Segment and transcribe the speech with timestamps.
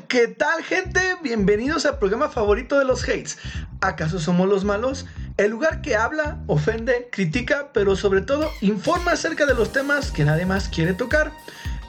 [0.00, 1.00] ¿qué tal gente?
[1.22, 3.36] Bienvenidos al programa favorito de los hates.
[3.82, 5.04] ¿Acaso somos los malos?
[5.36, 10.24] El lugar que habla, ofende, critica, pero sobre todo informa acerca de los temas que
[10.24, 11.30] nadie más quiere tocar.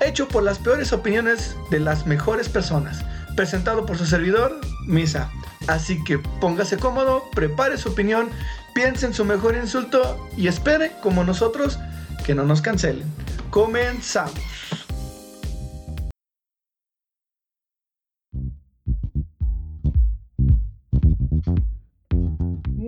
[0.01, 3.05] Hecho por las peores opiniones de las mejores personas.
[3.37, 5.31] Presentado por su servidor, Misa.
[5.67, 8.29] Así que póngase cómodo, prepare su opinión,
[8.73, 11.79] piense en su mejor insulto y espere, como nosotros,
[12.25, 13.05] que no nos cancelen.
[13.49, 14.82] Comenzamos.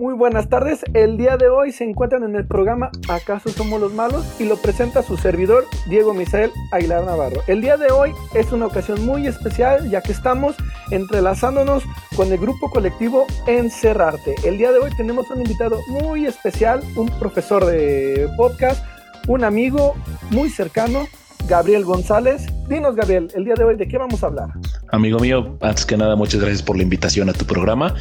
[0.06, 0.84] Muy buenas tardes.
[0.94, 4.24] El día de hoy se encuentran en el programa ¿Acaso somos los malos?
[4.38, 7.40] y lo presenta su servidor Diego Misael Aguilar Navarro.
[7.48, 10.54] El día de hoy es una ocasión muy especial ya que estamos
[10.92, 11.82] entrelazándonos
[12.14, 14.36] con el grupo colectivo Encerrarte.
[14.44, 18.84] El día de hoy tenemos un invitado muy especial, un profesor de podcast,
[19.26, 19.96] un amigo
[20.30, 21.08] muy cercano,
[21.48, 22.46] Gabriel González.
[22.68, 24.50] Dinos Gabriel, el día de hoy de qué vamos a hablar.
[24.92, 27.94] Amigo mío, antes que nada, muchas gracias por la invitación a tu programa.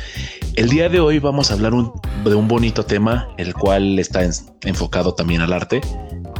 [0.56, 1.74] El día de hoy vamos a hablar
[2.24, 4.22] de un bonito tema, el cual está
[4.64, 5.82] enfocado también al arte.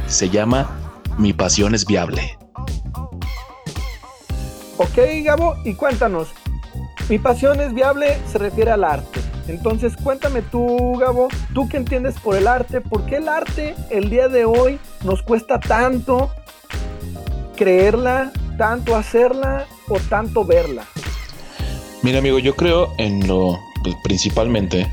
[0.06, 0.70] Se llama
[1.18, 2.38] Mi pasión es viable.
[4.76, 6.28] Ok, Gabo, y cuéntanos.
[7.08, 9.20] Mi pasión es viable se refiere al arte.
[9.48, 14.10] Entonces, cuéntame tú, Gabo, tú qué entiendes por el arte, por qué el arte el
[14.10, 16.30] día de hoy nos cuesta tanto
[17.56, 20.84] creerla, tanto hacerla o tanto verla?
[22.02, 24.86] Mira, amigo, yo creo en lo pues, principalmente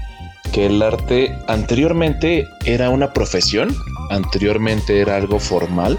[0.52, 3.76] que el arte anteriormente era una profesión,
[4.10, 5.98] anteriormente era algo formal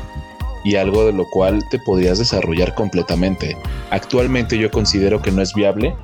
[0.65, 3.57] y algo de lo cual te podías desarrollar completamente.
[3.91, 5.95] Actualmente yo considero que no es viable.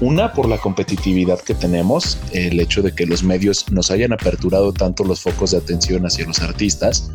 [0.00, 4.72] Una, por la competitividad que tenemos, el hecho de que los medios nos hayan aperturado
[4.72, 7.10] tanto los focos de atención hacia los artistas,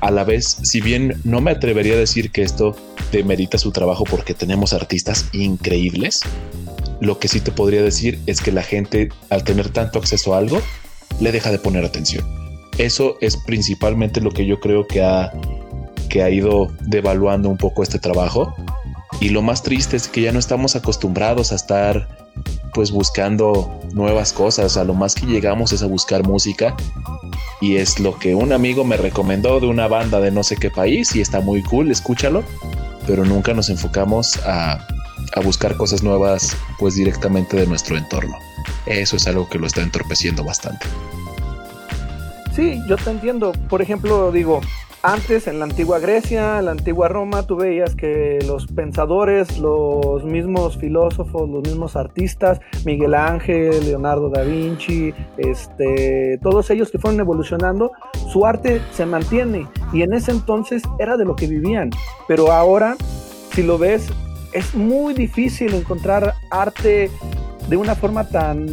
[0.00, 2.76] a la vez, si bien no me atrevería a decir que esto
[3.12, 6.20] demerita su trabajo porque tenemos artistas increíbles,
[7.00, 10.38] lo que sí te podría decir es que la gente al tener tanto acceso a
[10.38, 10.60] algo,
[11.20, 12.24] le deja de poner atención.
[12.78, 15.32] Eso es principalmente lo que yo creo que ha,
[16.08, 18.54] que ha ido devaluando un poco este trabajo.
[19.20, 22.27] Y lo más triste es que ya no estamos acostumbrados a estar
[22.74, 24.76] pues buscando nuevas cosas.
[24.76, 26.76] A lo más que llegamos es a buscar música
[27.60, 30.70] y es lo que un amigo me recomendó de una banda de no sé qué
[30.70, 32.44] país y está muy cool, escúchalo,
[33.06, 34.86] pero nunca nos enfocamos a,
[35.34, 38.36] a buscar cosas nuevas pues directamente de nuestro entorno.
[38.86, 40.86] Eso es algo que lo está entorpeciendo bastante.
[42.58, 43.52] Sí, yo te entiendo.
[43.68, 44.60] Por ejemplo, digo,
[45.04, 50.24] antes en la antigua Grecia, en la antigua Roma, tú veías que los pensadores, los
[50.24, 57.20] mismos filósofos, los mismos artistas, Miguel Ángel, Leonardo da Vinci, este, todos ellos que fueron
[57.20, 57.92] evolucionando,
[58.32, 61.90] su arte se mantiene y en ese entonces era de lo que vivían.
[62.26, 62.96] Pero ahora,
[63.52, 64.08] si lo ves,
[64.52, 67.08] es muy difícil encontrar arte
[67.68, 68.66] de una forma tan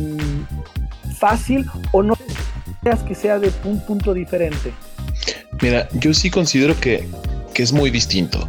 [1.20, 2.16] fácil o no
[3.08, 4.72] que sea de un punto diferente.
[5.62, 7.08] Mira, yo sí considero que,
[7.56, 8.48] es muy distinto.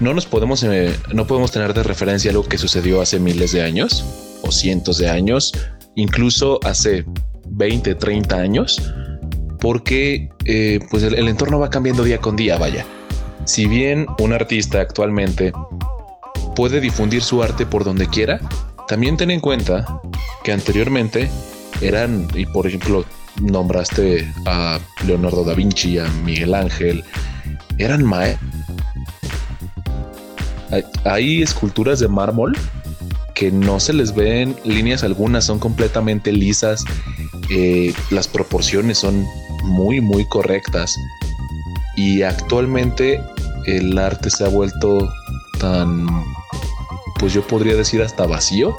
[0.00, 3.62] No nos podemos, eh, no podemos tener de referencia algo que sucedió hace miles de
[3.62, 4.04] años
[4.42, 5.52] o cientos de años,
[5.94, 7.04] incluso hace
[7.46, 8.92] 20, 30 años,
[9.60, 12.84] porque eh, pues el entorno va cambiando día con día, vaya.
[13.44, 15.52] Si bien un artista actualmente
[16.54, 18.40] puede difundir su arte por donde quiera,
[18.88, 20.02] también ten en cuenta
[20.42, 21.30] que anteriormente
[21.80, 23.04] eran, y por ejemplo,
[23.40, 27.04] nombraste a Leonardo da Vinci, a Miguel Ángel,
[27.78, 28.38] eran mae.
[31.04, 32.56] Hay, esculturas de mármol
[33.34, 36.84] que no se les ven líneas algunas, son completamente lisas,
[37.48, 39.26] eh, las proporciones son
[39.64, 40.94] muy, muy correctas.
[41.96, 43.20] Y actualmente
[43.66, 45.08] el arte se ha vuelto
[45.58, 46.06] tan,
[47.18, 48.76] pues yo podría decir hasta vacío,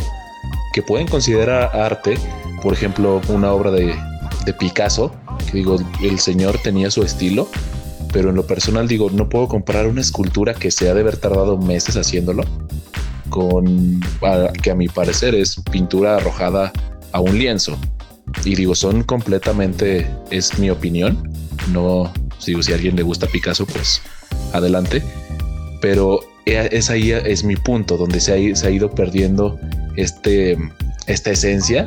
[0.74, 2.18] que pueden considerar arte,
[2.62, 3.94] por ejemplo, una obra de
[4.46, 5.12] de Picasso,
[5.46, 7.50] que digo, el señor tenía su estilo,
[8.12, 11.18] pero en lo personal digo, no puedo comprar una escultura que se ha de haber
[11.18, 12.44] tardado meses haciéndolo,
[13.30, 14.02] con
[14.62, 16.72] que a mi parecer es pintura arrojada
[17.12, 17.78] a un lienzo.
[18.46, 21.30] Y digo, son completamente, es mi opinión,
[21.72, 22.12] no,
[22.46, 24.02] digo, si a alguien le gusta Picasso, pues
[24.54, 25.04] adelante,
[25.82, 29.60] pero e, esa ahí es mi punto, donde se ha, se ha ido perdiendo
[29.96, 30.58] este,
[31.08, 31.86] esta esencia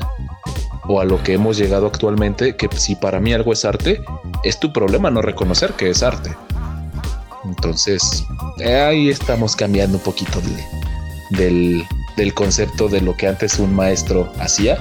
[0.86, 4.02] o a lo que hemos llegado actualmente, que si para mí algo es arte,
[4.42, 6.34] es tu problema no reconocer que es arte.
[7.44, 8.24] Entonces,
[8.64, 10.40] ahí estamos cambiando un poquito
[11.30, 11.84] del,
[12.16, 14.78] del concepto de lo que antes un maestro hacía,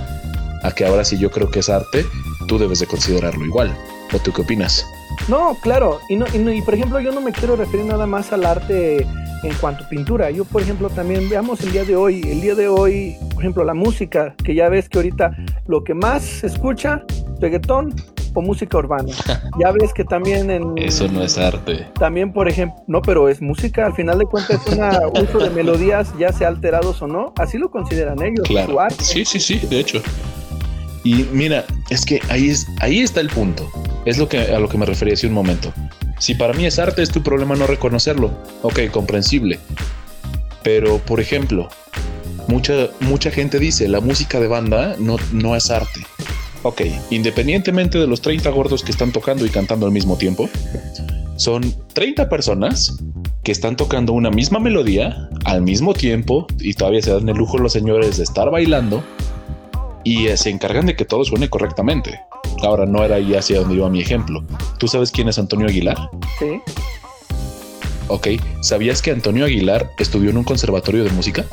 [0.64, 2.06] a que ahora si yo creo que es arte,
[2.48, 3.76] tú debes de considerarlo igual.
[4.14, 4.86] ¿O tú qué opinas?
[5.28, 6.02] No, claro.
[6.10, 9.08] Y, no, y, por ejemplo, yo no me quiero referir nada más al arte
[9.44, 10.32] en cuanto a pintura.
[10.32, 13.64] Yo, por ejemplo, también veamos el día de hoy, el día de hoy, por ejemplo,
[13.64, 15.36] la música, que ya ves que ahorita
[15.68, 17.04] lo que más se escucha,
[17.40, 17.94] reggaetón
[18.34, 19.14] o música urbana.
[19.60, 20.74] Ya ves que también en...
[20.78, 21.86] Eso no es arte.
[22.00, 25.50] También, por ejemplo, no, pero es música, al final de cuentas es un uso de
[25.52, 28.48] melodías, ya sea alterados o no, así lo consideran ellos.
[28.48, 28.76] Claro.
[28.98, 30.02] Sí, sí, sí, de hecho.
[31.04, 33.70] Y mira, es que ahí, es, ahí está el punto.
[34.06, 35.72] Es lo que, a lo que me refería hace un momento.
[36.24, 38.32] Si para mí es arte, es tu problema no reconocerlo.
[38.62, 39.60] Ok, comprensible.
[40.64, 41.68] Pero, por ejemplo,
[42.48, 46.00] mucha, mucha gente dice, la música de banda no, no es arte.
[46.62, 50.50] Ok, independientemente de los 30 gordos que están tocando y cantando al mismo tiempo,
[51.36, 51.62] son
[51.92, 52.96] 30 personas
[53.44, 57.58] que están tocando una misma melodía al mismo tiempo y todavía se dan el lujo
[57.58, 59.04] los señores de estar bailando
[60.06, 62.18] y se encargan de que todo suene correctamente.
[62.64, 64.44] Ahora no era ahí hacia donde iba mi ejemplo.
[64.80, 65.98] ¿Tú sabes quién es Antonio Aguilar?
[66.40, 66.62] Sí.
[68.08, 68.28] Ok,
[68.62, 71.46] ¿sabías que Antonio Aguilar estudió en un conservatorio de música?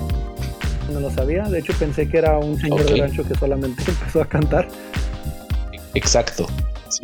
[0.93, 4.23] No lo sabía, de hecho pensé que era un señor de rancho que solamente empezó
[4.23, 4.69] a cantar.
[5.95, 6.47] Exacto.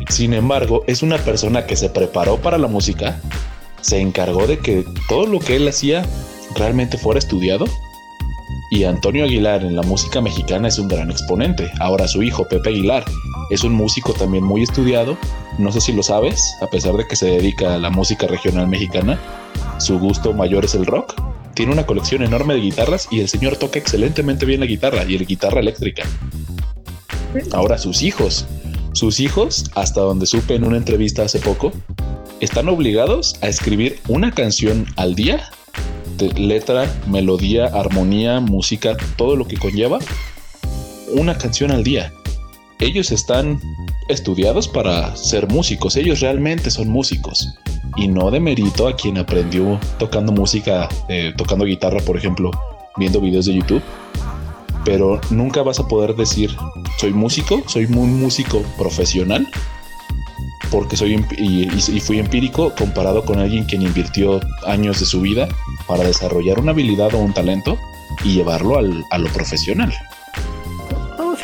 [0.09, 3.19] Sin embargo, es una persona que se preparó para la música,
[3.81, 6.05] se encargó de que todo lo que él hacía
[6.55, 7.65] realmente fuera estudiado
[8.69, 11.71] y Antonio Aguilar en la música mexicana es un gran exponente.
[11.79, 13.05] Ahora su hijo, Pepe Aguilar,
[13.49, 15.17] es un músico también muy estudiado.
[15.57, 18.67] No sé si lo sabes, a pesar de que se dedica a la música regional
[18.67, 19.19] mexicana,
[19.79, 21.15] su gusto mayor es el rock.
[21.53, 25.17] Tiene una colección enorme de guitarras y el señor toca excelentemente bien la guitarra y
[25.17, 26.03] la guitarra eléctrica.
[27.51, 28.45] Ahora sus hijos,
[28.93, 31.71] sus hijos, hasta donde supe en una entrevista hace poco,
[32.39, 35.49] están obligados a escribir una canción al día
[36.25, 39.99] letra, melodía, armonía, música, todo lo que conlleva
[41.13, 42.11] una canción al día.
[42.79, 43.59] Ellos están
[44.07, 47.55] estudiados para ser músicos, ellos realmente son músicos.
[47.95, 52.51] Y no de mérito a quien aprendió tocando música, eh, tocando guitarra, por ejemplo,
[52.97, 53.81] viendo videos de YouTube.
[54.85, 56.55] Pero nunca vas a poder decir,
[56.99, 59.47] soy músico, soy un músico profesional,
[60.69, 65.47] porque soy y, fui empírico comparado con alguien quien invirtió años de su vida
[65.87, 67.77] para desarrollar una habilidad o un talento
[68.23, 69.91] y llevarlo a lo profesional.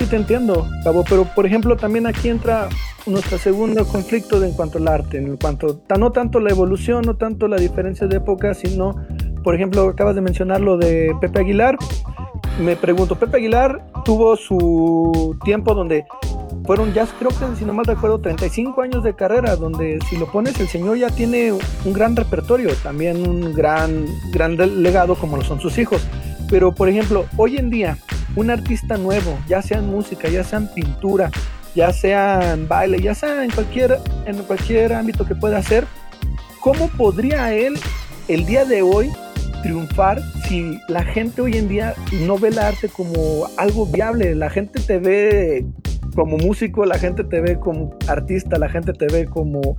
[0.04, 2.68] Sí te entiendo, Cabo, pero por ejemplo también aquí entra
[3.06, 7.16] nuestro segundo conflicto de en cuanto al arte, en cuanto no tanto la evolución, no
[7.16, 8.98] tanto la diferencia de época, sino,
[9.46, 11.78] por ejemplo, acabas de mencionar lo de Pepe Aguilar.
[12.60, 16.04] Me pregunto, Pepe Aguilar tuvo su tiempo donde
[16.66, 20.30] fueron ya creo que si no mal recuerdo 35 años de carrera donde si lo
[20.30, 25.44] pones el señor ya tiene un gran repertorio también un gran gran legado como lo
[25.44, 26.08] son sus hijos
[26.50, 27.98] pero por ejemplo hoy en día
[28.36, 31.32] un artista nuevo ya sea en música ya sea en pintura
[31.76, 35.86] ya sea en baile ya sea en cualquier en cualquier ámbito que pueda hacer
[36.60, 37.76] cómo podría él
[38.28, 39.12] el día de hoy
[39.62, 41.94] triunfar si la gente hoy en día
[42.26, 45.66] no ve el arte como algo viable la gente te ve
[46.14, 49.78] como músico, la gente te ve como artista, la gente te ve como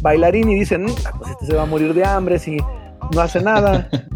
[0.00, 2.56] bailarín y dicen, mm, ah, pues este se va a morir de hambre si
[3.12, 3.88] no hace nada.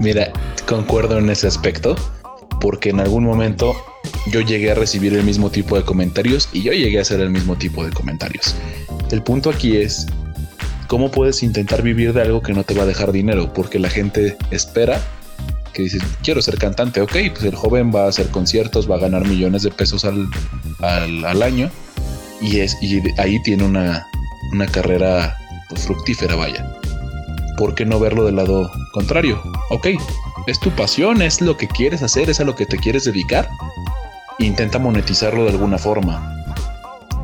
[0.00, 0.30] Mira,
[0.66, 1.96] concuerdo en ese aspecto,
[2.60, 3.74] porque en algún momento
[4.30, 7.30] yo llegué a recibir el mismo tipo de comentarios y yo llegué a hacer el
[7.30, 8.54] mismo tipo de comentarios.
[9.10, 10.06] El punto aquí es,
[10.88, 13.52] ¿cómo puedes intentar vivir de algo que no te va a dejar dinero?
[13.52, 15.00] Porque la gente espera
[15.72, 18.98] que dices, quiero ser cantante, ok, pues el joven va a hacer conciertos, va a
[18.98, 20.26] ganar millones de pesos al,
[20.80, 21.70] al, año
[22.40, 24.06] y, es, y ahí tiene una,
[24.52, 25.36] una carrera
[25.68, 26.66] pues, fructífera, vaya.
[27.56, 29.42] ¿Por qué no verlo del lado contrario?
[29.70, 29.88] Ok,
[30.46, 33.48] es tu pasión, es lo que quieres hacer, es a lo que te quieres dedicar.
[34.38, 36.44] Intenta monetizarlo de alguna forma.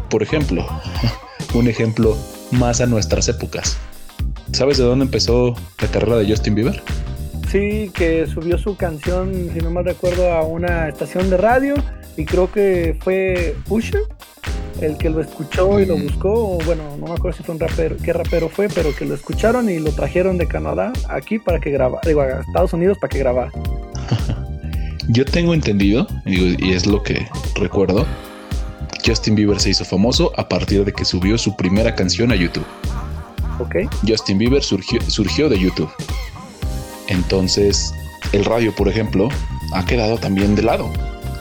[0.08, 0.66] Por ejemplo,
[1.54, 2.16] un ejemplo
[2.50, 3.76] más a nuestras épocas.
[4.52, 6.82] ¿Sabes de dónde empezó la carrera de Justin Bieber?
[7.50, 11.74] Sí, que subió su canción, si no mal recuerdo, a una estación de radio
[12.16, 14.02] y creo que fue Usher
[14.80, 16.02] el que lo escuchó y lo mm.
[16.02, 19.14] buscó, bueno, no me acuerdo si fue un rapero, qué rapero fue, pero que lo
[19.14, 23.10] escucharon y lo trajeron de Canadá aquí para que grabara, digo, a Estados Unidos para
[23.10, 23.52] que grabara.
[25.08, 27.26] Yo tengo entendido, y es lo que
[27.56, 28.06] recuerdo,
[29.04, 32.64] Justin Bieber se hizo famoso a partir de que subió su primera canción a YouTube.
[33.58, 33.76] Ok.
[34.06, 35.90] Justin Bieber surgió, surgió de YouTube.
[37.08, 37.92] Entonces,
[38.32, 39.28] el radio, por ejemplo,
[39.74, 40.90] ha quedado también de lado.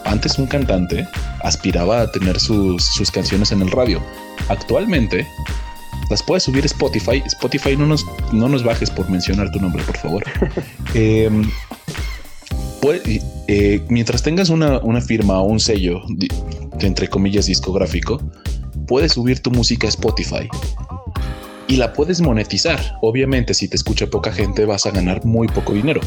[0.06, 1.08] Antes un cantante
[1.44, 4.02] aspiraba a tener sus, canciones en el radio.
[4.50, 5.28] Actualmente
[6.10, 7.22] las puedes subir a Spotify.
[7.26, 10.24] Spotify no nos, no nos bajes por mencionar tu nombre, por favor.
[10.94, 11.50] Em,
[13.48, 16.02] eh, mientras tengas una, firma o un sello,
[16.80, 18.22] entre comillas, discográfico,
[18.88, 20.50] puedes subir tu música a Spotify.
[21.68, 22.98] y la puedes monetizar.
[23.02, 26.02] Obviamente, si te escucha poca gente, vas a ganar muy poco dinero.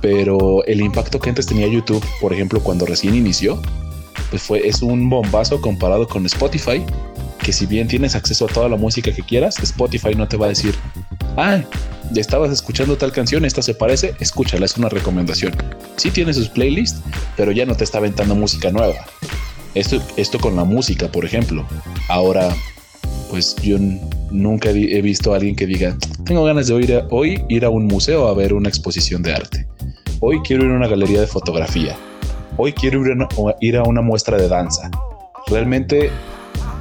[0.00, 3.60] Pero el impacto que antes tenía YouTube, por ejemplo, cuando recién inició,
[4.30, 6.84] pues fue, es un bombazo comparado con Spotify,
[7.42, 10.46] que si bien tienes acceso a toda la música que quieras, Spotify no te va
[10.46, 10.74] a decir,
[11.36, 11.60] ah,
[12.12, 15.54] ya estabas escuchando tal canción, esta se parece, escúchala, es una recomendación.
[15.96, 17.00] Sí tiene sus playlists,
[17.36, 18.96] pero ya no te está aventando música nueva.
[19.74, 21.66] Esto, esto con la música, por ejemplo.
[22.08, 22.54] Ahora,
[23.30, 23.76] pues yo
[24.30, 27.86] nunca he visto a alguien que diga, tengo ganas de hoy, hoy ir a un
[27.86, 29.66] museo a ver una exposición de arte.
[30.20, 31.96] Hoy quiero ir a una galería de fotografía.
[32.56, 33.02] Hoy quiero
[33.60, 34.90] ir a, una muestra de danza.
[35.48, 36.10] Realmente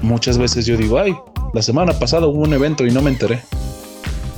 [0.02, 1.16] muchas veces yo digo, ay,
[1.54, 3.42] la semana pasada hubo un evento y no me enteré.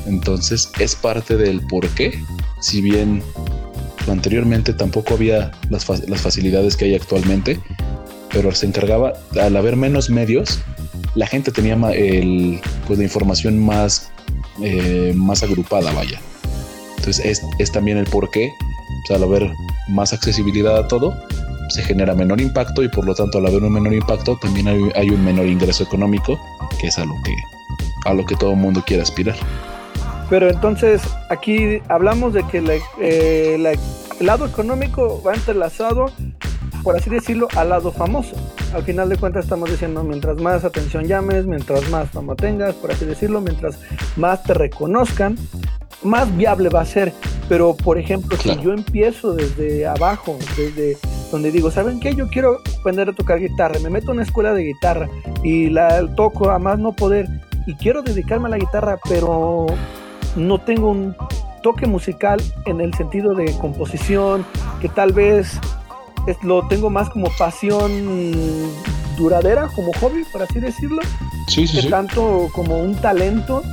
[0.08, 2.20] Entonces es parte del por qué,
[2.60, 3.22] si bien
[4.10, 7.60] anteriormente tampoco había las, facilidades que hay actualmente,
[8.32, 10.60] pero se encargaba, al haber menos medios,
[11.14, 14.12] la gente tenía el, pues, la información más,
[14.62, 16.20] eh, más agrupada, vaya.
[16.98, 18.52] Entonces es, también el por qué,
[19.16, 19.52] al haber
[19.88, 21.16] más accesibilidad a todo,
[21.70, 24.90] se genera menor impacto y por lo tanto al haber un menor impacto también hay,
[24.96, 26.40] hay un menor ingreso económico,
[26.80, 27.34] que es a lo que,
[28.06, 29.36] a lo que todo el mundo quiere aspirar.
[30.30, 33.56] Pero entonces aquí hablamos de que eh,
[34.20, 36.12] el lado económico va entrelazado,
[36.84, 38.36] por así decirlo, al lado famoso.
[38.74, 42.92] Al final de cuentas estamos diciendo, mientras más atención llames, mientras más fama tengas, por
[42.92, 43.80] así decirlo, mientras
[44.18, 45.38] más te reconozcan,
[46.04, 47.14] más viable va a ser.
[47.50, 50.98] Pero, por ejemplo, si yo empiezo desde abajo, desde
[51.32, 52.14] donde digo, ¿saben qué?
[52.14, 55.10] Yo quiero aprender a tocar guitarra, me meto en una escuela de guitarra
[55.44, 57.28] y la toco a más no poder
[57.66, 59.66] y quiero dedicarme a la guitarra, pero
[60.36, 61.16] no tengo un
[61.64, 64.46] toque musical en el sentido de composición,
[64.82, 65.60] que tal vez
[66.44, 67.92] lo tengo más como pasión
[69.18, 71.02] duradera, como hobby, por así decirlo,
[71.48, 73.64] sí, que tanto como un talento.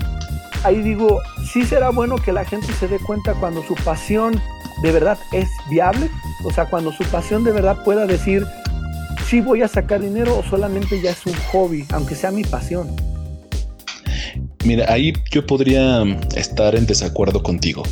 [0.64, 1.20] Ahí digo,
[1.52, 4.40] sí será bueno que la gente se dé cuenta cuando su pasión
[4.82, 6.10] de verdad es viable,
[6.42, 8.46] o sea, cuando su pasión de verdad pueda decir,
[9.28, 12.88] sí voy a sacar dinero o solamente ya es un hobby, aunque sea mi pasión.
[14.64, 16.02] Mira, ahí yo podría
[16.34, 17.82] estar en desacuerdo contigo.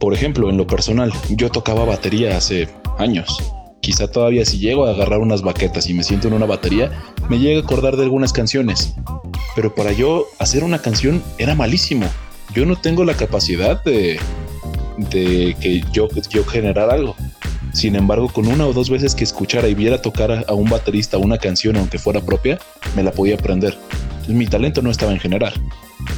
[0.00, 3.55] Por ejemplo, en lo personal, yo tocaba batería hace años.
[3.80, 6.90] Quizá todavía si llego a agarrar unas baquetas y me siento en una batería,
[7.28, 8.94] me llega a acordar de algunas canciones.
[9.54, 12.06] Pero para yo hacer una canción era malísimo.
[12.54, 14.18] Yo no tengo la capacidad de,
[14.96, 17.14] de que yo, yo generar algo.
[17.72, 20.68] Sin embargo, con una o dos veces que escuchara y viera tocar a, a un
[20.68, 22.58] baterista una canción, aunque fuera propia,
[22.94, 23.76] me la podía aprender
[24.34, 25.52] mi talento no estaba en generar.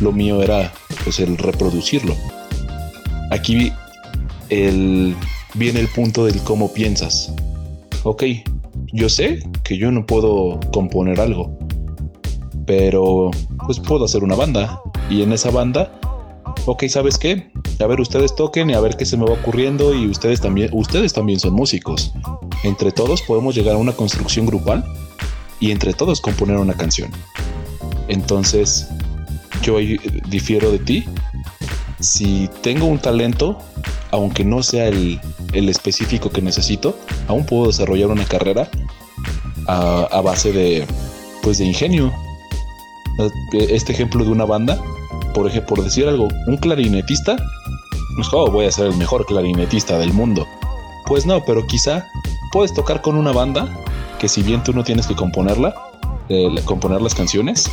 [0.01, 0.73] Lo mío era
[1.05, 2.17] pues el reproducirlo.
[3.31, 3.73] Aquí
[4.49, 5.15] el,
[5.55, 7.33] viene el punto del cómo piensas.
[8.11, 8.23] Ok,
[8.91, 11.59] yo sé que yo no puedo componer algo,
[12.65, 13.31] pero
[13.67, 14.81] pues puedo hacer una banda.
[15.11, 15.93] Y en esa banda,
[16.65, 17.53] ok, ¿sabes qué?
[17.79, 20.71] A ver, ustedes toquen y a ver qué se me va ocurriendo y ustedes también,
[20.73, 22.15] ustedes también son músicos.
[22.65, 24.87] Entre todos podemos llegar a una construcción grupal
[25.61, 27.11] y entre todos componer una canción.
[28.09, 28.89] Entonces,
[29.61, 29.77] yo
[30.31, 31.05] difiero de ti.
[32.01, 33.59] Si tengo un talento,
[34.11, 35.21] aunque no sea el,
[35.53, 36.99] específico que necesito,
[37.29, 38.69] aún puedo desarrollar una carrera
[39.67, 40.87] a, base de,
[41.43, 42.13] pues, de ingenio.
[43.53, 44.81] Este ejemplo de una banda,
[45.35, 47.37] por ejemplo, por decir algo, un clarinetista,
[48.17, 50.47] pues, oh, voy a ser el mejor clarinetista del mundo.
[51.07, 52.07] Pues no, pero quizá
[52.53, 53.69] puedes tocar con una banda
[54.19, 55.75] que si bien tú no tienes que componerla,
[56.29, 57.71] eh, componer las canciones,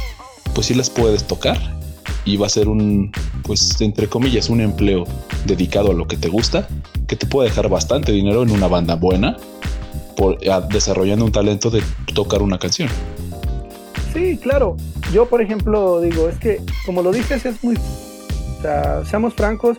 [0.54, 1.58] pues sí las puedes tocar
[2.24, 3.12] y va a ser un,
[3.44, 5.06] pues entre comillas, un empleo
[5.46, 6.68] dedicado a lo que te gusta,
[7.08, 9.38] que te puede dejar bastante dinero en una banda buena,
[10.16, 10.38] por,
[10.70, 11.84] desarrollando un talento de
[12.14, 12.90] tocar una canción.
[14.14, 14.78] Sí, claro.
[15.12, 17.78] Yo, por ejemplo, digo, es que, como lo dices, es muy,
[19.10, 19.78] seamos francos,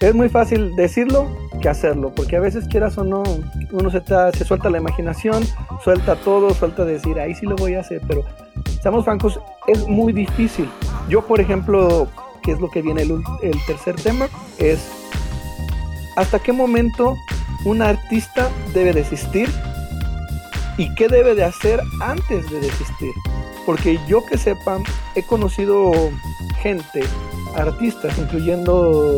[0.00, 1.28] es muy fácil decirlo
[1.60, 3.22] que hacerlo, porque a veces quieras o no,
[3.70, 4.02] uno se,
[4.36, 5.44] se suelta la imaginación,
[5.84, 8.24] suelta todo, suelta decir, ahí sí lo voy a hacer, pero
[8.82, 10.68] seamos francos, es muy difícil.
[11.08, 12.08] Yo, por ejemplo,
[12.42, 14.80] que es lo que viene el, el tercer tema, es
[16.20, 17.16] hasta qué momento
[17.64, 19.48] un artista debe desistir
[20.76, 23.12] y qué debe de hacer antes de desistir.
[23.64, 24.78] Porque yo que sepa,
[25.14, 25.92] he conocido
[26.60, 27.02] gente,
[27.56, 29.16] artistas, incluyendo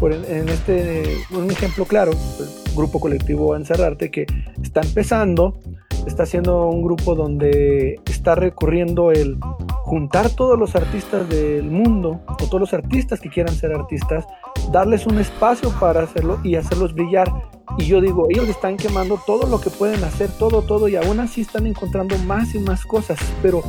[0.00, 4.26] por en, este, un ejemplo claro, el grupo colectivo Encerrarte, que
[4.62, 5.60] está empezando,
[6.08, 9.38] está haciendo un grupo donde está recurriendo el
[9.84, 14.24] juntar todos los artistas del mundo o todos los artistas que quieran ser artistas,
[14.70, 17.32] darles un espacio para hacerlo y hacerlos brillar.
[17.78, 21.20] Y yo digo, ellos están quemando todo lo que pueden hacer, todo, todo, y aún
[21.20, 23.62] así están encontrando más y más cosas, pero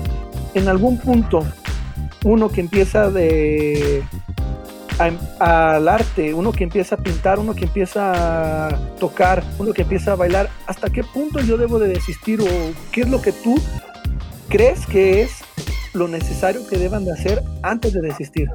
[0.54, 1.44] en algún punto
[2.26, 4.04] uno que empieza de
[5.40, 10.14] al arte, uno que empieza a pintar, uno que empieza a tocar, uno que empieza
[10.14, 12.46] a bailar, ¿hasta qué punto yo debo de desistir o
[12.92, 13.56] qué es lo que tú
[14.50, 15.40] crees que es
[15.94, 18.50] lo necesario que deban de hacer antes de desistir?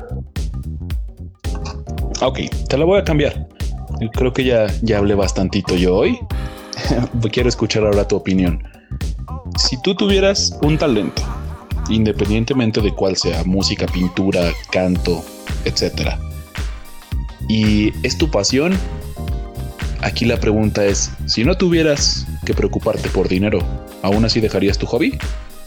[2.20, 3.46] Ok, te la voy a cambiar.
[4.12, 6.18] Creo que ya, ya hablé bastantito yo hoy.
[7.32, 8.62] Quiero escuchar ahora tu opinión.
[9.56, 11.22] Si tú tuvieras un talento,
[11.88, 15.24] independientemente de cuál sea, música, pintura, canto,
[15.64, 16.18] etcétera,
[17.48, 18.76] y es tu pasión,
[20.02, 23.60] aquí la pregunta es, si no tuvieras que preocuparte por dinero,
[24.02, 25.18] ¿aún así dejarías tu hobby?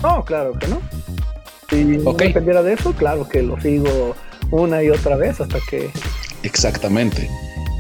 [0.04, 0.82] No, claro que no.
[1.70, 4.16] Si no dependiera de eso, claro que lo sigo
[4.52, 5.90] una y otra vez hasta que...
[6.44, 7.30] Exactamente.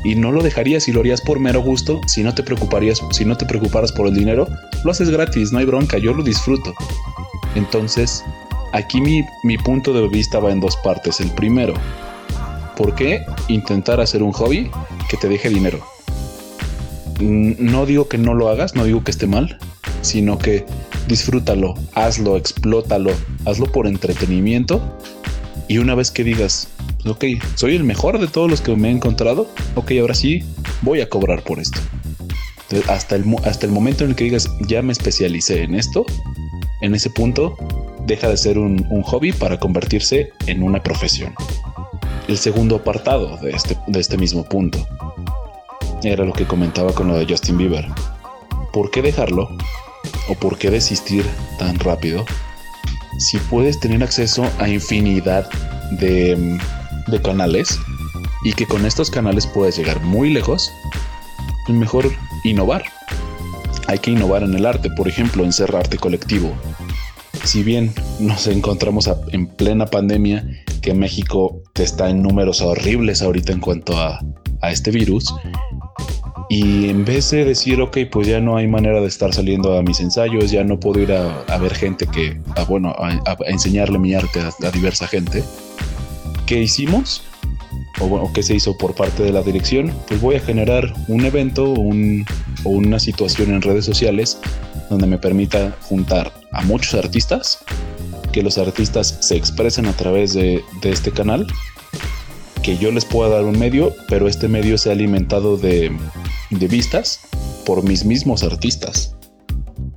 [0.03, 3.23] Y no lo dejarías y lo harías por mero gusto si no te preocuparías, si
[3.23, 4.47] no te preocuparas por el dinero,
[4.83, 6.73] lo haces gratis, no hay bronca, yo lo disfruto.
[7.55, 8.23] Entonces,
[8.73, 11.19] aquí mi, mi punto de vista va en dos partes.
[11.19, 11.75] El primero,
[12.81, 14.71] ¿Por qué intentar hacer un hobby
[15.07, 15.85] que te deje dinero?
[17.19, 19.59] No digo que no lo hagas, no digo que esté mal,
[20.01, 20.65] sino que
[21.07, 23.11] disfrútalo, hazlo, explótalo,
[23.45, 24.81] hazlo por entretenimiento.
[25.67, 26.69] Y una vez que digas,
[27.05, 30.43] ok, soy el mejor de todos los que me he encontrado, ok, ahora sí
[30.81, 31.79] voy a cobrar por esto.
[32.87, 36.05] hasta, el, hasta el momento en el que digas, ya me especialicé en esto,
[36.81, 37.55] en ese punto
[38.05, 41.33] deja de ser un hobby para convertirse en una profesión
[42.31, 44.87] el segundo apartado de este, de este mismo punto.
[46.03, 47.85] Era lo que comentaba con lo de Justin Bieber.
[48.71, 49.49] ¿Por qué dejarlo?
[50.29, 51.25] ¿O por qué desistir
[51.59, 52.25] tan rápido?
[53.17, 55.49] Si puedes tener acceso a infinidad
[55.91, 56.57] de,
[57.11, 57.79] de canales
[58.43, 60.71] y que con estos canales puedes llegar muy lejos,
[61.67, 62.11] es mejor
[62.43, 62.83] innovar.
[63.87, 66.51] Hay que innovar en el arte, por ejemplo, en ser arte colectivo.
[67.43, 70.45] Si bien nos encontramos en plena pandemia
[70.81, 74.19] que México está en números horribles ahorita en cuanto a,
[74.63, 75.33] este virus.
[76.49, 79.81] Y en vez de decir, ok, pues ya no hay manera de estar saliendo a
[79.81, 84.39] mis ensayos, ya no puedo ir a, ver gente que, bueno, a, enseñarle mi arte
[84.39, 85.43] a, diversa gente,
[86.51, 87.23] ¿qué hicimos?
[88.01, 89.93] O bueno, ¿qué se hizo por parte de la dirección?
[90.09, 92.25] Pues voy a generar un evento un,
[92.65, 94.37] o una situación en redes sociales
[94.89, 97.63] donde me permita juntar a muchos artistas
[98.33, 101.47] que los artistas se expresen a través de, este canal,
[102.61, 105.89] que yo les pueda dar un medio, pero este medio sea alimentado de,
[106.49, 107.21] de vistas
[107.65, 109.15] por mis mismos artistas.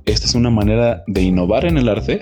[0.05, 2.21] Esta es una manera de innovar en el arte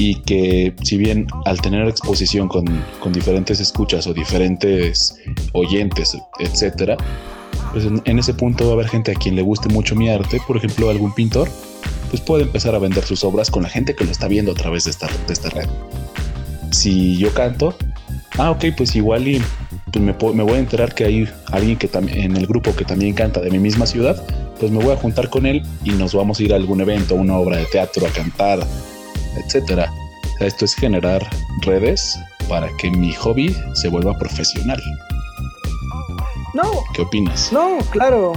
[0.00, 2.64] y que si bien al tener exposición con,
[3.00, 5.14] con diferentes escuchas o diferentes
[5.52, 6.96] oyentes, etcétera,
[7.70, 10.08] pues en, en, ese punto va a haber gente a quien le guste mucho mi
[10.08, 11.50] arte, por ejemplo algún pintor,
[12.08, 14.54] pues puede empezar a vender sus obras con la gente que lo está viendo a
[14.54, 15.68] través de esta, de esta red.
[16.70, 17.76] Si yo canto,
[18.38, 19.42] ah, ok, pues igual y
[19.92, 23.12] pues me, me, voy a enterar que hay alguien que en el grupo que también
[23.12, 24.24] canta de mi misma ciudad,
[24.58, 27.16] pues me voy a juntar con él y nos vamos a ir a algún evento,
[27.16, 28.66] una obra de teatro, a cantar,
[29.44, 29.92] etcétera.
[30.40, 31.28] esto es generar
[31.62, 34.80] redes para que mi hobby se vuelva profesional.
[36.54, 36.64] No.
[36.94, 37.52] ¿Qué opinas?
[37.52, 38.32] No, claro.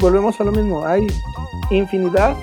[0.00, 0.86] Volvemos a lo mismo.
[0.86, 1.06] Hay
[1.70, 2.36] infinidad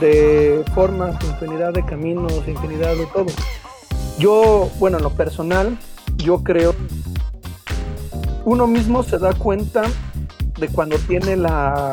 [0.00, 3.26] de formas, infinidad de caminos, infinidad de todo.
[4.18, 5.78] Yo, bueno, en lo personal,
[6.16, 6.74] yo creo,
[8.44, 9.82] uno mismo se da cuenta
[10.58, 11.92] de cuando tiene la,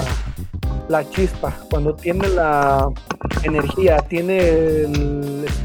[0.89, 2.89] la chispa, cuando tiene la
[3.43, 5.16] energía, tiene el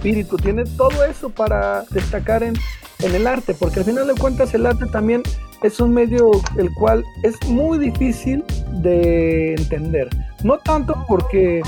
[0.02, 2.54] espíritu, tiene todo eso para destacar en,
[2.98, 5.22] en el arte, porque al final de cuentas el arte también
[5.62, 8.42] es un medio el cual es muy difícil
[8.82, 10.08] de entender.
[10.42, 11.62] No tanto porque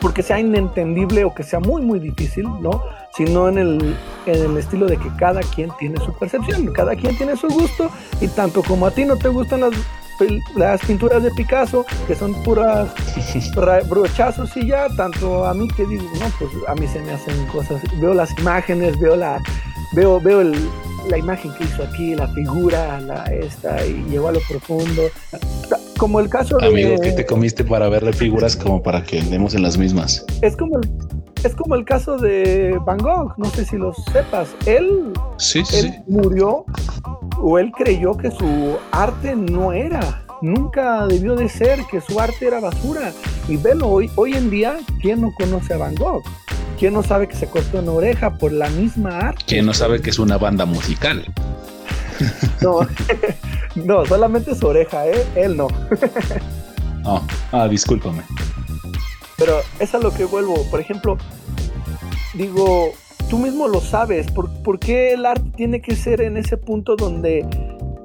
[0.00, 2.82] porque sea inentendible o que sea muy, muy difícil, ¿no?
[3.16, 7.16] Sino en el, en el estilo de que cada quien tiene su percepción, cada quien
[7.16, 9.72] tiene su gusto, y tanto como a ti no te gustan las,
[10.56, 12.88] las pinturas de Picasso, que son puras
[13.88, 17.46] brochazos y ya, tanto a mí que digo, no, pues a mí se me hacen
[17.46, 19.42] cosas, veo las imágenes, veo la,
[19.92, 20.54] veo, veo el,
[21.08, 25.02] la imagen que hizo aquí, la figura, la esta, y llegó a lo profundo.
[25.98, 26.66] Como el caso de.
[26.66, 30.24] Amigo, que te comiste para verle figuras como para que andemos en las mismas?
[30.40, 30.90] Es como el,
[31.44, 34.48] es como el caso de Van Gogh, no sé si lo sepas.
[34.66, 35.62] Él, sí,
[36.06, 36.64] murió
[37.42, 40.22] o él creyó que su arte no era.
[40.40, 43.12] Nunca debió de ser, que su arte era basura.
[43.48, 46.22] Y velo, hoy, hoy en día, ¿quién no conoce a Van Gogh?
[46.78, 49.44] ¿Quién no sabe que se cortó una oreja por la misma arte?
[49.46, 51.24] ¿Quién no sabe que es una banda musical?
[52.60, 52.86] No,
[53.74, 55.26] no, solamente su oreja, ¿eh?
[55.34, 55.66] Él no.
[57.04, 58.22] oh, ah, discúlpame.
[59.36, 60.64] Pero es a lo que vuelvo.
[60.70, 61.18] Por ejemplo,
[62.34, 62.92] digo,
[63.32, 64.30] tú mismo lo sabes.
[64.30, 67.46] ¿Por, ¿Por, qué el arte tiene que ser en ese punto donde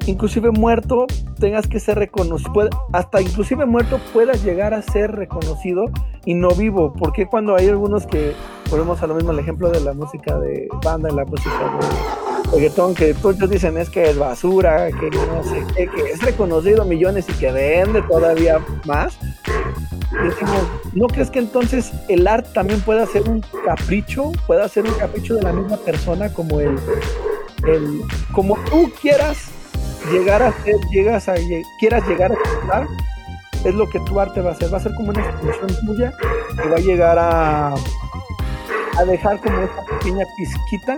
[0.06, 1.06] inclusive muerto
[1.38, 2.70] tengas que ser reconocido?
[2.94, 5.88] Hasta inclusive muerto puedas llegar a ser reconocido
[6.24, 6.94] y no vivo.
[6.94, 8.32] ¿Por qué cuando hay algunos que,
[8.72, 12.96] volvemos a lo mismo, el ejemplo de la música de banda, la música de reggaetón,
[12.96, 17.26] que muchos dicen es que es basura, que no sé qué, que es reconocido millones
[17.28, 19.20] y que vende todavía más?
[20.24, 20.62] Decimos,
[20.94, 24.32] ¿no crees que entonces el arte también pueda ser un capricho?
[24.46, 26.78] Pueda ser un capricho de la misma persona como el,
[27.68, 28.02] el
[28.34, 29.50] como tú quieras
[30.12, 31.36] llegar a ser, llegas a,
[31.80, 32.88] quieras llegar a estar,
[33.64, 34.74] es lo que tu arte va a hacer.
[34.74, 36.14] Va a ser como una expresión tuya
[36.62, 37.74] que va a llegar a,
[38.98, 40.98] a dejar como esa pequeña pizquita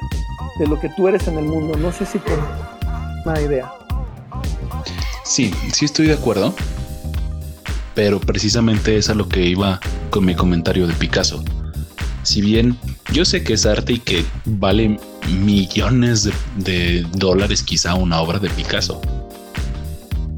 [0.60, 1.78] de lo que tú eres en el mundo.
[1.78, 2.40] No sé si con
[3.26, 3.72] una idea.
[5.24, 6.54] Sí, sí estoy de acuerdo
[8.00, 11.44] pero precisamente es a lo que iba con mi comentario de Picasso.
[12.24, 12.78] Si bien
[13.12, 14.98] yo sé que es arte y que vale
[15.42, 19.02] millones de, dólares quizá una obra de Picasso,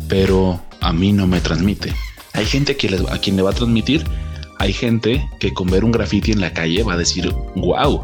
[0.08, 1.93] pero a mí no me transmite.
[2.34, 4.06] Hay gente a quien le va a transmitir,
[4.58, 8.04] hay gente que con ver un graffiti en la calle va a decir, wow,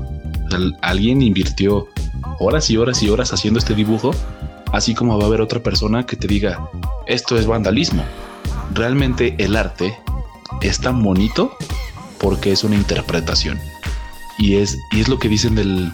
[0.83, 1.87] alguien invirtió
[2.37, 4.11] horas y horas y horas haciendo este dibujo,
[4.71, 6.69] así como va a haber otra persona que te diga,
[7.07, 8.03] esto es vandalismo
[8.73, 9.97] realmente el arte
[10.61, 11.55] es tan bonito
[12.19, 13.59] porque es una interpretación.
[14.37, 15.91] Y es, y es lo que dicen del,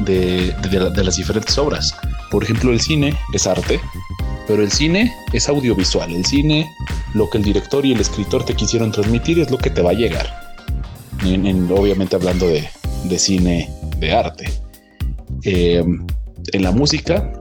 [0.00, 1.94] de, las diferentes obras.
[2.30, 3.80] Por ejemplo, el cine es arte,
[4.46, 6.14] pero el cine es audiovisual.
[6.14, 6.70] El cine,
[7.14, 9.90] lo que el director y el escritor te quisieron transmitir es lo que te va
[9.90, 10.26] a llegar.
[11.22, 12.68] obviamente hablando de,
[13.04, 14.50] de, cine de arte.
[15.44, 15.84] Eh,
[16.52, 17.32] en la música,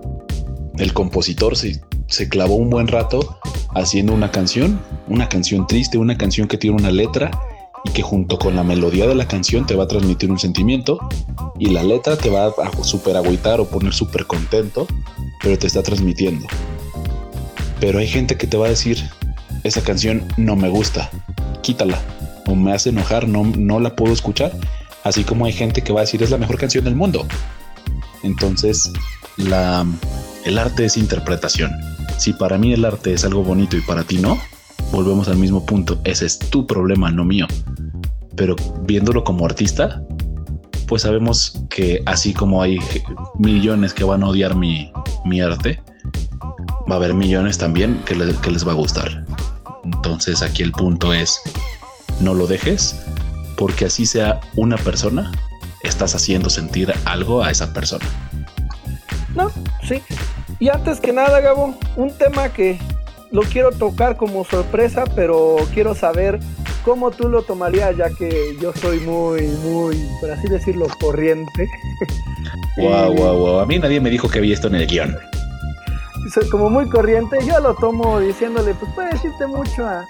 [0.78, 3.40] el compositor se, se clavó un buen rato
[3.80, 7.32] haciendo una canción, una canción triste, una canción que tiene una letra
[7.84, 11.00] y que junto con la melodía de la canción te va a transmitir un sentimiento
[11.60, 14.88] y la letra te va a super agüitar o poner súper contento,
[15.42, 16.48] pero te está transmitiendo.
[17.80, 19.04] Pero hay gente que te va a decir,
[19.64, 21.10] esa canción no me gusta,
[21.62, 22.00] quítala,
[22.48, 24.52] o me hace enojar, no, no la puedo escuchar,
[25.04, 27.28] así como hay gente que va a decir, es la mejor canción del mundo.
[28.24, 28.92] Entonces,
[29.38, 34.18] el arte es interpretación si para mí el arte es algo bonito y para ti
[34.18, 34.38] no,
[34.92, 36.00] volvemos al mismo punto.
[36.04, 37.48] Ese es tu problema, no mío.
[38.36, 40.02] Pero viéndolo como artista,
[40.88, 42.80] pues sabemos que así como hay
[43.38, 44.92] millones que van a odiar mi,
[45.42, 45.82] arte,
[46.90, 49.26] va a haber millones también que, que les va a gustar.
[49.84, 51.40] Entonces aquí el punto es,
[52.20, 53.00] no lo dejes,
[53.58, 55.32] porque así sea una persona,
[55.84, 58.06] estás haciendo sentir algo a esa persona.
[59.36, 59.52] No,
[59.88, 60.02] sí,
[60.60, 62.80] y antes que nada, Gabo, un tema que
[63.32, 66.40] lo quiero tocar como sorpresa, pero quiero saber
[66.84, 71.68] cómo tú lo tomarías, ya que yo soy muy, muy, por así decirlo, corriente.
[72.78, 73.60] Wow, wow, wow.
[73.60, 75.18] A mí nadie me dijo que había esto en el guion.
[76.34, 80.06] Soy como muy corriente, yo lo tomo diciéndole, pues puede decirte mucho a.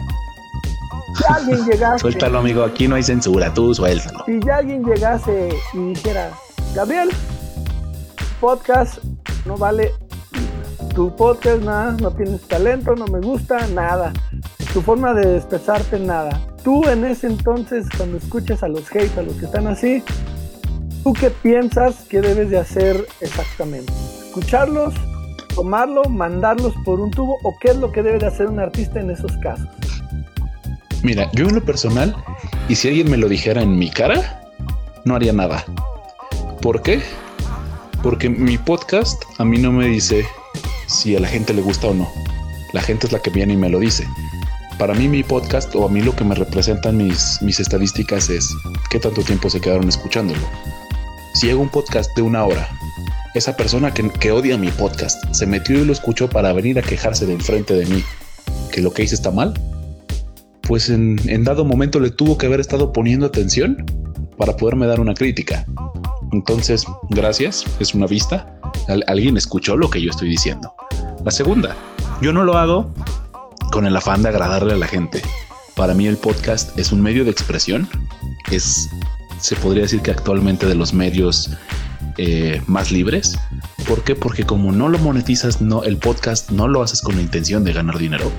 [1.16, 2.00] Si alguien llegase.
[2.00, 4.24] Suéltalo, amigo, aquí no hay censura, tú suéltalo.
[4.26, 6.32] Si ya alguien llegase y dijera,
[6.76, 7.10] Gabriel,
[8.40, 9.00] podcast
[9.46, 9.94] no vale
[10.98, 14.12] tu podcast, nada, no tienes talento, no me gusta, nada.
[14.74, 16.42] Tu forma de expresarte, nada.
[16.64, 20.02] Tú en ese entonces, cuando escuchas a los haters, a los que están así,
[21.04, 23.94] ¿tú qué piensas que debes de hacer exactamente?
[24.26, 24.96] ¿Escucharlos,
[25.54, 29.00] tomarlo, mandarlos por un tubo o qué es lo que debe de hacer un artista
[29.00, 29.70] en esos casos?
[31.04, 32.16] Mira, yo en lo personal,
[32.70, 34.50] y si alguien me lo dijera en mi cara,
[35.06, 35.64] no haría nada.
[36.60, 37.04] ¿Por qué?
[38.02, 40.26] Porque mi podcast a mí no me dice
[40.88, 42.12] si a la gente le gusta o no.
[42.74, 44.08] La gente es la que viene y me lo dice.
[44.78, 48.50] Para mí mi podcast o a mí lo que me representan mis, mis estadísticas es
[48.90, 50.42] qué tanto tiempo se quedaron escuchándolo.
[51.34, 52.70] Si hago un podcast de una hora,
[53.34, 56.82] esa persona que, que odia mi podcast se metió y lo escuchó para venir a
[56.82, 58.04] quejarse de enfrente de mí
[58.72, 59.54] que lo que hice está mal,
[60.62, 63.86] pues en, en dado momento le tuvo que haber estado poniendo atención
[64.38, 65.66] para poderme dar una crítica.
[66.32, 68.57] Entonces, gracias, es una vista.
[69.08, 70.74] Alguien escuchó lo que yo estoy diciendo.
[71.24, 71.76] La segunda,
[72.22, 72.92] yo no lo hago
[73.72, 75.22] con el afán de agradarle a la gente.
[75.76, 77.88] Para mí el podcast es un medio de expresión.
[78.52, 78.90] Es,
[79.40, 81.52] se podría decir que actualmente de los medios
[82.18, 83.38] eh, más libres.
[83.88, 84.16] ¿Por qué?
[84.16, 87.74] Porque como no lo monetizas, no, el podcast no lo haces con la intención de
[87.74, 88.32] ganar dinero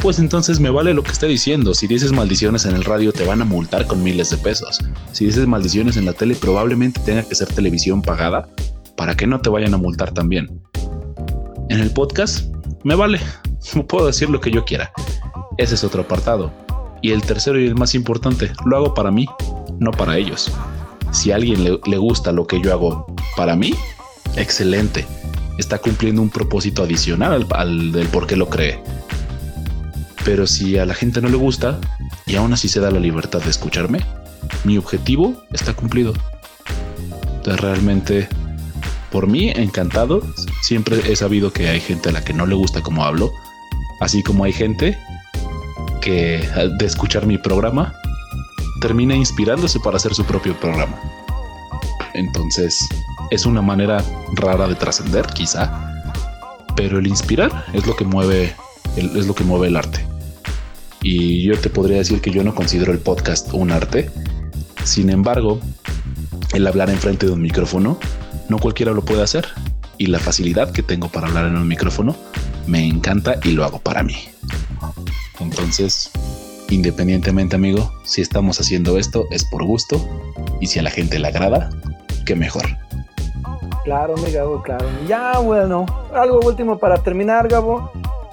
[0.00, 1.74] pues entonces me vale lo que esté diciendo.
[1.74, 4.78] Si dices maldiciones en el radio te van a multar con miles de pesos.
[5.12, 8.48] Si dices maldiciones en la tele probablemente tenga que ser televisión pagada
[8.98, 10.60] para que no te vayan a multar también.
[11.68, 13.20] En el podcast me vale,
[13.88, 14.90] puedo decir lo que yo quiera.
[15.56, 16.52] Ese es otro apartado.
[17.00, 19.26] Y el tercero y el más importante, lo hago para mí,
[19.78, 20.52] no para ellos.
[21.12, 23.06] Si a alguien le, gusta lo que yo hago
[23.36, 23.72] para mí,
[24.34, 25.06] excelente.
[25.58, 28.82] Está cumpliendo un propósito adicional al, del por qué lo cree.
[30.24, 31.78] Pero si a la gente no le gusta
[32.26, 34.00] y aún así se da la libertad de escucharme,
[34.64, 36.14] mi objetivo está cumplido.
[37.36, 38.28] Entonces realmente,
[39.10, 40.22] por mí, encantado.
[40.62, 43.32] Siempre he sabido que hay gente a la que no le gusta cómo hablo,
[44.00, 44.98] así como hay gente
[46.00, 47.94] que de escuchar mi programa
[48.80, 50.98] termina inspirándose para hacer su propio programa.
[52.14, 52.86] Entonces,
[53.30, 54.02] es una manera
[54.34, 56.02] rara de trascender, quizá,
[56.76, 58.54] pero el inspirar es lo que mueve,
[58.96, 60.06] es lo que mueve el arte.
[61.02, 64.10] Y yo te podría decir que yo no considero el podcast un arte.
[64.84, 65.60] Sin embargo,
[66.54, 67.98] el hablar enfrente de un micrófono,
[68.48, 69.46] no cualquiera lo puede hacer.
[69.96, 72.16] Y la facilidad que tengo para hablar en un micrófono
[72.66, 74.16] me encanta y lo hago para mí.
[75.40, 76.10] Entonces,
[76.70, 80.00] independientemente, amigo, si estamos haciendo esto es por gusto
[80.60, 81.70] y si a la gente le agrada,
[82.26, 82.64] qué mejor.
[83.84, 84.86] Claro, mi Gabo, claro.
[85.06, 87.90] Ya, bueno, algo último para terminar, Gabo.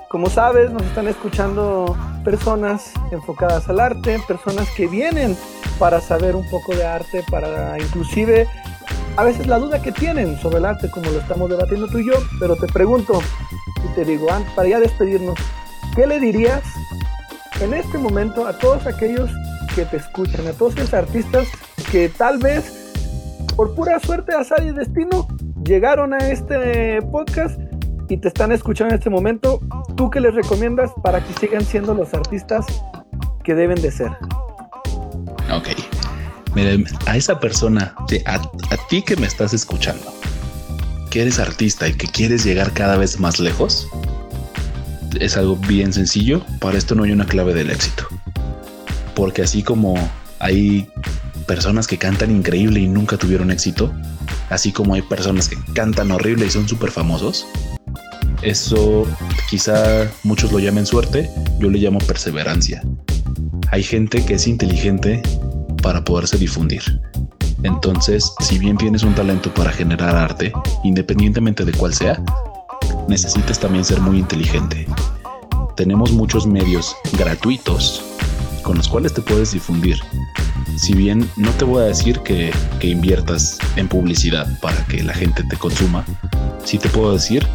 [0.09, 5.37] Como sabes, nos están escuchando personas enfocadas al arte, personas que vienen
[5.79, 8.47] para saber un poco de arte, para inclusive
[9.17, 12.07] a veces la duda que tienen sobre el arte, como lo estamos debatiendo tú y
[12.07, 13.19] yo, pero te pregunto
[13.83, 15.37] y te digo, para ya despedirnos,
[15.95, 16.63] ¿qué le dirías
[17.61, 19.29] en este momento a todos aquellos
[19.73, 21.47] que te escuchan, a todos esos artistas
[21.91, 22.93] que tal vez
[23.55, 25.27] por pura suerte, azar y destino
[25.63, 27.59] llegaron a este podcast
[28.09, 29.61] y te están escuchando en este momento,
[29.95, 32.65] ¿tú qué les recomiendas para que sigan siendo los artistas
[33.43, 34.11] que deben de ser?
[36.55, 37.93] Miren, a esa persona,
[38.25, 40.13] a, a ti que me estás escuchando,
[41.09, 43.87] que eres artista y que quieres llegar cada vez más lejos,
[45.19, 46.45] es algo bien sencillo.
[46.59, 48.07] Para esto no hay una clave del éxito.
[49.13, 49.95] Porque así como
[50.39, 50.87] hay
[51.47, 53.93] personas que cantan increíble y nunca tuvieron éxito,
[54.49, 57.45] así como hay personas que cantan horrible y son súper famosos,
[58.41, 59.07] eso
[59.49, 62.83] quizá muchos lo llamen suerte, yo le llamo perseverancia.
[63.71, 65.21] Hay gente que es inteligente
[65.85, 66.81] para poderse difundir.
[67.61, 70.51] Entonces, si bien tienes un talento para generar arte,
[70.83, 72.19] independientemente de cuál sea,
[73.07, 74.87] necesitas también ser muy inteligente.
[75.75, 78.03] Tenemos muchos medios gratuitos
[78.63, 79.99] con los cuales te puedes difundir.
[80.75, 85.43] Si bien no te voy a decir que, inviertas en publicidad para que la gente
[85.43, 86.03] te consuma,
[86.63, 87.45] sí te puedo decir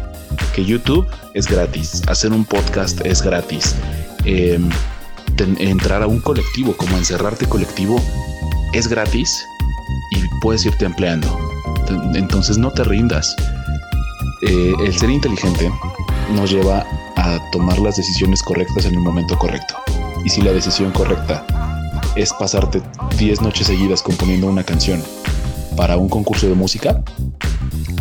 [0.55, 3.75] que YouTube es gratis, hacer un podcast es gratis,
[4.23, 4.69] em,
[5.59, 8.01] entrar a un colectivo como encerrarte colectivo
[8.73, 9.45] es gratis
[10.11, 11.37] y puedes irte empleando.
[12.13, 13.35] Entonces no te rindas.
[14.41, 15.71] Eh, el ser inteligente
[16.33, 16.85] nos lleva
[17.17, 19.75] a tomar las decisiones correctas en el momento correcto.
[20.23, 21.45] Y si la decisión correcta
[22.15, 22.81] es pasarte
[23.17, 25.01] 10 noches seguidas componiendo una canción
[25.75, 27.03] para un concurso de música,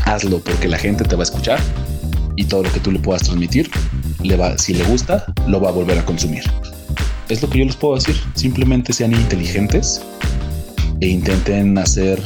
[0.05, 1.61] hazlo porque la gente te va a escuchar
[2.37, 3.71] y todo lo que tú le puedas transmitir,
[4.23, 6.45] le va, si le gusta, lo va a volver a consumir.
[7.29, 8.17] Es lo que yo les puedo decir.
[8.35, 10.03] Simplemente sean inteligentes
[11.01, 12.23] e intenten hacer,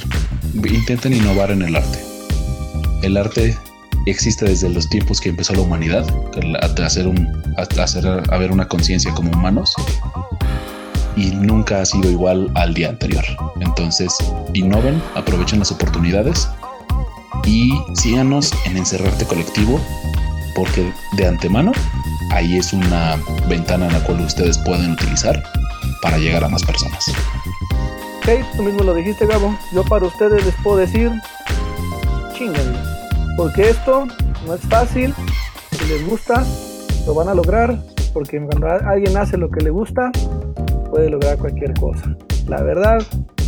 [0.54, 1.98] intenten innovar en el arte.
[3.02, 3.56] El arte
[4.06, 6.06] existe desde los tiempos que empezó la humanidad,
[6.60, 9.72] a hacer, un, hacer haber una conciencia como humanos
[11.16, 13.24] y nunca ha sido igual al día anterior.
[13.60, 14.12] Entonces,
[14.52, 16.48] innoven, aprovechen las oportunidades
[17.46, 19.80] y síganos en Encerrarte Colectivo
[20.54, 21.72] porque de antemano
[22.30, 25.42] ahí es una ventana en la cual ustedes pueden utilizar
[26.02, 27.12] para llegar a más personas.
[28.24, 29.54] Ok, tú mismo lo dijiste, Gabo.
[29.70, 31.12] Yo para ustedes les puedo decir,
[32.32, 32.74] chingan
[33.36, 34.06] porque esto
[34.46, 35.14] no es fácil,
[35.72, 36.42] si les gusta,
[37.06, 37.78] lo van a lograr,
[38.14, 40.10] porque cuando alguien hace lo que le gusta,
[40.88, 42.16] puede lograr cualquier cosa.
[42.46, 42.96] La verdad,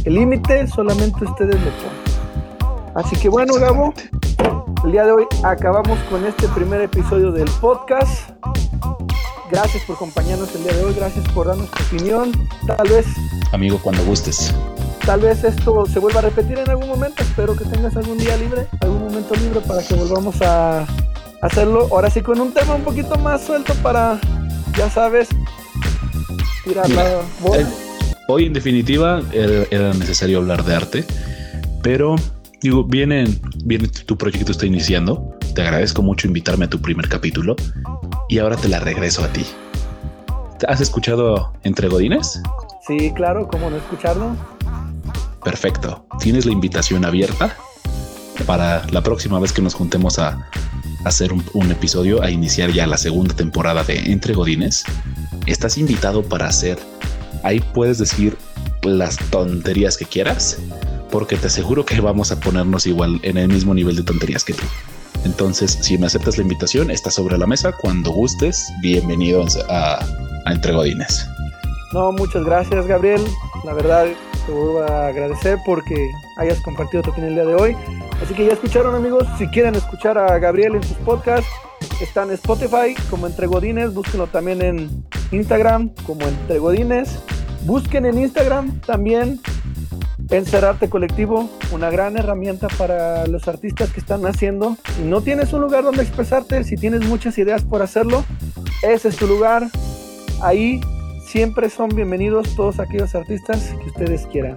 [0.05, 2.93] el límite solamente ustedes lo ponen.
[2.97, 3.95] Así que bueno, Gabo,
[4.85, 8.31] el día de hoy acabamos con este primer episodio del podcast.
[9.51, 12.33] Gracias por acompañarnos el día de hoy, gracias por darnos tu opinión.
[12.67, 13.07] Tal vez...
[13.53, 14.53] Amigo, cuando gustes
[15.07, 17.23] tal vez esto se vuelva a repetir en algún momento.
[17.23, 20.85] Espero que tengas algún día libre, algún momento libre para que volvamos a
[21.41, 21.87] hacerlo.
[21.93, 24.21] Ahora sí con un tema un poquito más suelto para,
[24.77, 25.29] ya sabes,
[26.65, 27.63] tirar la bola.
[27.63, 27.67] Eh,
[28.27, 31.05] hoy en definitiva era, necesario hablar de arte,
[31.83, 32.17] pero
[32.61, 33.27] digo, viene,
[33.65, 35.39] viene tu proyecto está iniciando.
[35.55, 37.55] Te agradezco mucho invitarme a tu primer capítulo
[38.29, 39.45] y ahora te la regreso a ti.
[40.69, 42.41] ¿Has escuchado Entre Godines?
[42.87, 44.37] Sí, claro, ¿cómo no escucharlo?
[45.45, 46.07] Perfecto.
[46.19, 47.57] Tienes la invitación abierta
[48.47, 50.49] para la próxima vez que nos juntemos a,
[51.07, 54.85] hacer un, episodio, a iniciar ya la segunda temporada de Entre Godines.
[55.47, 56.79] Estás invitado para hacer,
[57.45, 58.37] ahí puedes decir
[58.83, 60.59] las tonterías que quieras,
[61.13, 64.55] porque te aseguro que vamos a ponernos igual en el mismo nivel de tonterías que
[64.55, 64.65] tú.
[65.27, 67.73] Entonces, si me aceptas la invitación, está sobre la mesa.
[67.73, 69.99] Cuando gustes, bienvenido a,
[70.45, 71.29] a Entre Godines.
[71.93, 73.21] No, muchas gracias, Gabriel.
[73.65, 74.07] La verdad,
[74.47, 75.97] te vuelvo a agradecer porque
[76.37, 77.77] hayas compartido tu opinión el día de hoy.
[78.23, 79.27] Así que ya escucharon, amigos.
[79.37, 81.51] Si quieren escuchar a Gabriel en sus podcasts,
[82.01, 83.95] está en Spotify como Entre Godines.
[83.95, 87.19] Búsquenlo también en Instagram como Entre Godines.
[87.63, 89.41] Busquen en Instagram también
[90.31, 94.77] Encerrarte Colectivo, una gran herramienta para los artistas que están haciendo.
[94.97, 98.25] Si no tienes un lugar donde expresarte, si tienes muchas ideas por hacerlo,
[98.83, 99.69] ese es tu lugar.
[100.43, 100.81] Ahí
[101.27, 104.57] siempre son bienvenidos todos aquellos artistas que ustedes quieran.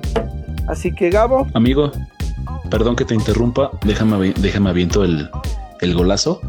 [0.68, 1.48] Así que Gabo.
[1.54, 1.92] Amigo,
[2.72, 5.30] perdón que te interrumpa, déjame, déjame aviento el,
[5.82, 6.42] el golazo.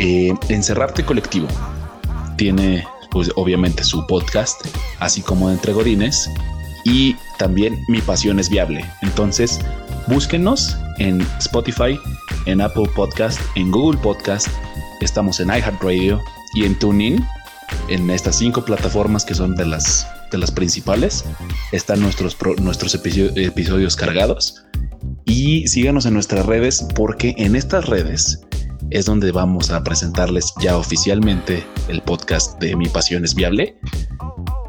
[0.00, 1.46] Eh, Encerrarte Colectivo
[2.36, 4.60] tiene pues obviamente su podcast,
[4.98, 6.30] así como Entre Godines
[6.84, 8.84] y también Mi Pasión es Viable.
[9.00, 9.58] Entonces,
[10.08, 11.98] búsquenos en Spotify,
[12.44, 14.48] en Apple Podcast, en Google Podcast,
[15.00, 16.20] estamos en iHeartRadio
[16.54, 17.26] y en TuneIn.
[17.88, 21.24] En estas cinco plataformas que son de las, de las principales,
[21.72, 24.62] están nuestros, nuestros episodios cargados.
[25.24, 28.42] Y síganos en nuestras redes porque en estas redes
[28.90, 33.78] es donde vamos a presentarles ya oficialmente el podcast de Mi Pasión es Viable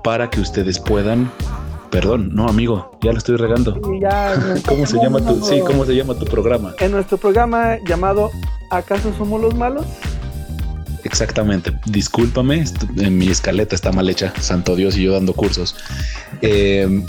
[0.04, 1.30] para que ustedes puedan
[1.92, 3.80] Perdón, no, amigo, ya lo estoy regando.
[4.68, 6.74] ¿Cómo se llama tu, sí, cómo se llama tu programa?
[6.80, 8.32] En nuestro programa llamado
[8.72, 9.86] ¿Acaso somos los malos?
[11.04, 11.74] Exactamente.
[11.88, 12.64] Discúlpame,
[12.98, 14.34] en mi escaleta está mal hecha.
[14.40, 15.76] Santo Dios y yo dando cursos.
[16.42, 17.04] Eh,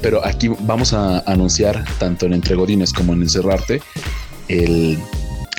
[0.00, 3.80] pero aquí vamos a anunciar tanto en Entregodines como en Encerrarte
[4.48, 4.98] el,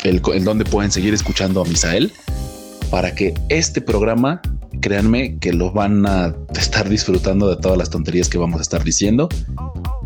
[0.04, 2.12] el, el donde pueden seguir escuchando a Misael
[2.92, 4.42] para que este programa
[4.84, 8.84] créanme que lo van a estar disfrutando de todas las tonterías que vamos a estar
[8.84, 9.30] diciendo,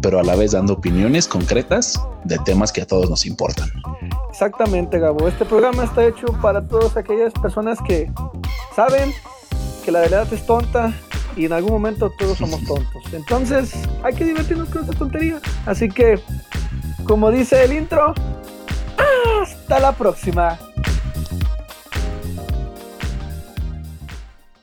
[0.03, 3.69] pero a la vez dando opiniones concretas de temas que a todos nos importan.
[4.29, 5.27] Exactamente, Gabo.
[5.27, 8.07] Este programa está hecho para todas aquellas personas que
[8.75, 9.11] saben
[9.83, 10.93] que la realidad es tonta
[11.35, 13.03] y en algún momento todos somos tontos.
[13.11, 15.41] Entonces hay que divertirnos con esta tontería.
[15.65, 16.19] Así que,
[17.03, 18.13] como dice el intro,
[19.41, 20.59] hasta la próxima.